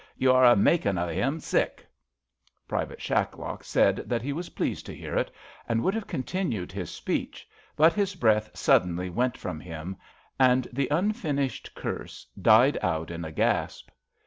[0.17, 1.85] You are a makin' of 'im sick/'
[2.67, 5.29] Private Shacklock said that he was pleased to hear it,
[5.69, 9.95] and would have continued his speech, but his breath suddenly went from him.
[10.39, 13.89] THE LIKES O' US 103 and the unfinished cnrse died out in a gasp.